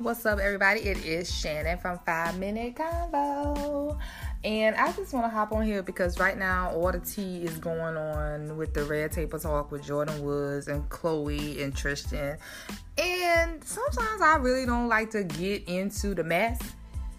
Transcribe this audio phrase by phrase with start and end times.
[0.00, 0.80] What's up, everybody?
[0.80, 3.98] It is Shannon from Five Minute Convo.
[4.42, 7.58] And I just want to hop on here because right now all the tea is
[7.58, 12.38] going on with the Red Table Talk with Jordyn Woods and Khloé and Tristan.
[12.96, 16.58] And sometimes I really don't like to get into the mess.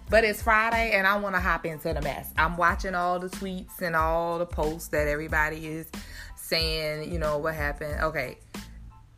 [0.09, 2.31] But it's Friday and I want to hop into the mess.
[2.35, 5.87] I'm watching all the tweets and all the posts that everybody is
[6.35, 8.01] saying, you know, what happened.
[8.01, 8.39] Okay.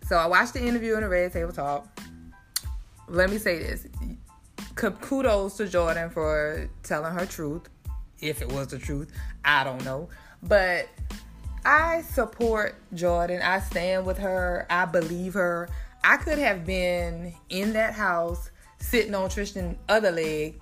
[0.06, 1.93] So I watched the interview in the Red Table Talk
[3.08, 3.88] let me say this
[4.76, 7.70] kudos to Jordyn for telling her truth.
[8.22, 9.12] If it was the truth,
[9.44, 10.10] I don't know.
[10.42, 10.88] But
[11.66, 13.42] I support Jordyn.
[13.42, 14.66] I stand with her.
[14.70, 15.70] I believe her.
[16.04, 20.60] I could have been in that house sitting on Tristan's other leg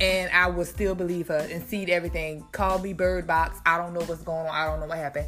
[0.00, 2.44] and I would still believe her and see everything.
[2.52, 3.58] Call me bird box.
[3.66, 4.54] I don't know what's going on.
[4.54, 5.26] I don't know what happened.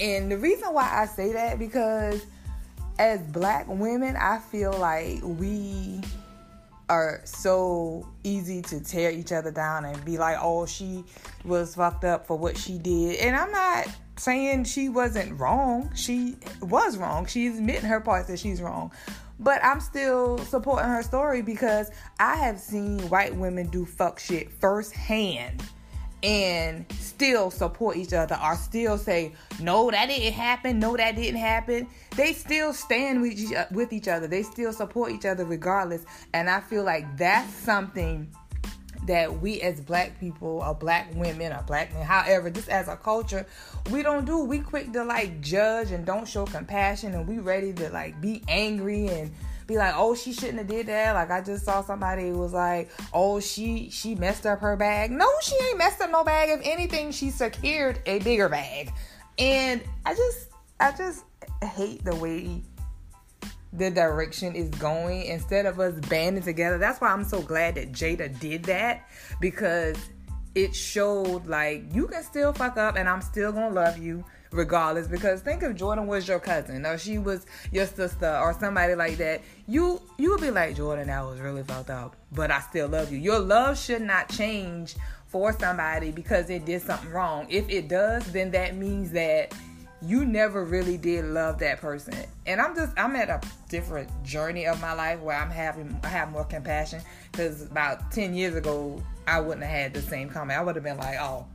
[0.00, 2.24] And the reason why I say that because
[2.98, 6.00] as black women, I feel like we
[6.88, 11.04] are so easy to tear each other down and be like, oh, she
[11.44, 13.16] was fucked up for what she did.
[13.16, 15.90] And I'm not saying she wasn't wrong.
[15.94, 17.26] She was wrong.
[17.26, 18.90] She's admitting her parts that she's wrong.
[19.38, 24.50] But I'm still supporting her story because I have seen white women do fuck shit
[24.50, 25.62] firsthand
[26.22, 30.78] and still support each other or still say no that didn't happen.
[30.78, 31.86] No that didn't happen.
[32.16, 34.26] They still stand with each, with each other.
[34.26, 36.04] They still support each other regardless.
[36.32, 38.28] And i feel like that's something
[39.06, 42.96] that we as black people or black women or black men however just as a
[42.96, 43.46] culture
[43.90, 44.44] we don't do.
[44.44, 48.42] We quick to like judge and don't show compassion and we ready to like be
[48.48, 49.32] angry and
[49.68, 51.12] be like, oh, she shouldn't have did that.
[51.12, 55.12] Like I just saw somebody was like, oh, she she messed up her bag.
[55.12, 56.48] No, she ain't messed up no bag.
[56.48, 58.92] If anything, she secured a bigger bag.
[59.38, 60.48] And I just
[60.80, 61.24] I just
[61.62, 62.62] hate the way
[63.74, 66.78] the direction is going instead of us banding together.
[66.78, 69.06] That's why I'm so glad that Jada did that
[69.38, 69.96] because
[70.54, 75.06] it showed like you can still fuck up and I'm still gonna love you regardless.
[75.06, 79.16] Because think if Jordyn was your cousin or she was your sister or somebody like
[79.18, 82.88] that, you you would be like Jordyn, that was really fucked up, but I still
[82.88, 83.18] love you.
[83.18, 87.46] Your love should not change for somebody because it did something wrong.
[87.48, 89.54] If it does, then that means that
[90.00, 92.14] you never really did love that person.
[92.46, 96.08] And I'm just I'm at a different journey of my life where I'm having I
[96.08, 100.58] have more compassion because about 10 years ago I wouldn't have had the same comment.
[100.58, 101.46] I would have been like, "Oh,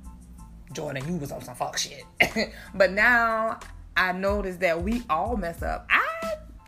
[0.74, 2.04] Jordyn, you was on some fuck shit.
[2.76, 3.60] but now
[3.96, 5.88] I noticed that we all mess up.
[5.90, 6.04] I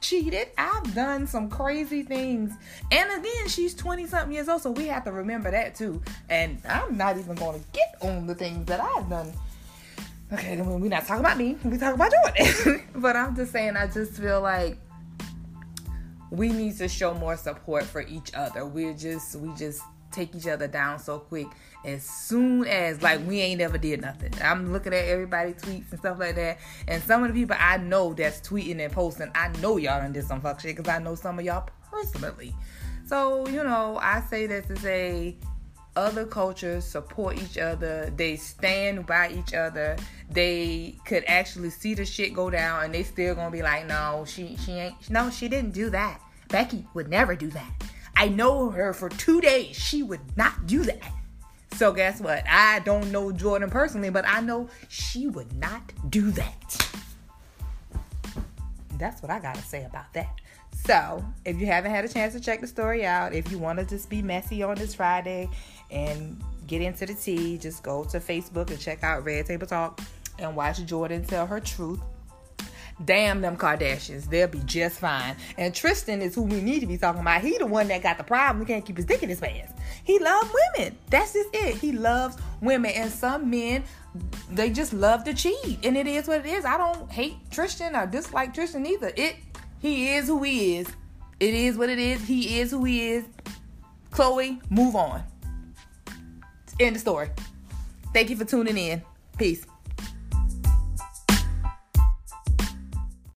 [0.06, 0.50] cheated.
[0.58, 2.54] I've done some crazy things.
[2.92, 6.02] And again, she's 20 something years old, so we have to remember that too.
[6.30, 9.34] And I'm not even going to get on the things that I've done.
[10.34, 11.58] Okay, we're not talking about me.
[11.64, 12.84] We talk about Jordyn.
[12.96, 14.78] but I'm just saying, I just feel like
[16.32, 18.66] we need to show more support for each other.
[18.66, 19.82] We're just, we just
[20.16, 21.48] take each other down so quick.
[21.84, 24.34] As soon as like we ain't never did nothing.
[24.42, 27.78] I'm looking at everybody tweets and stuff like that, and some of the people I
[27.78, 31.00] know that's tweeting and posting, I know y'all done did some fuck shit because I
[31.00, 32.56] know some of y'all personally.
[33.06, 35.38] So you know, I say that to say
[35.96, 38.12] other cultures support each other.
[38.16, 39.96] They stand by each other.
[40.30, 44.26] They could actually see the shit go down and they still gonna be like no
[44.28, 46.20] she she ain't no she didn't do that.
[46.50, 47.84] Becky would never do that
[48.16, 49.76] I know her for two days.
[49.76, 51.12] She would not do that.
[51.74, 52.44] So guess what?
[52.50, 56.88] I don't know Jordyn personally, but I know she would not do that.
[58.98, 60.40] That's what I gotta say about that.
[60.72, 63.80] So, if you haven't had a chance to check the story out, if you want
[63.80, 65.50] to just be messy on this Friday
[65.90, 70.00] and get into the tea, just go to Facebook and check out Red Table Talk
[70.38, 72.00] and watch Jordyn tell her truth
[73.04, 74.30] Damn them Kardashians.
[74.30, 75.36] They'll be just fine.
[75.58, 77.42] And Tristan is who we need to be talking about.
[77.42, 78.66] He the one that got the problem.
[78.66, 79.74] He can't keep his dick in his pants.
[80.04, 80.98] He loves women.
[81.10, 81.76] That's just it.
[81.76, 82.92] He loves women.
[82.92, 83.84] And some men,
[84.50, 85.80] they just love to cheat.
[85.84, 86.64] And it is what it is.
[86.64, 89.12] I don't hate Tristan or dislike Tristan either.
[89.18, 89.36] It
[89.80, 90.88] he is who he is.
[91.40, 92.22] It is what it is.
[92.22, 93.26] He is who he is.
[94.12, 95.22] Khloé, move on.
[96.80, 97.30] End the story.
[98.14, 99.02] Thank you for tuning in.
[99.38, 99.66] Peace.